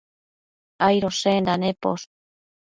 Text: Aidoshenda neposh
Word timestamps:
Aidoshenda 0.87 1.59
neposh 1.65 2.09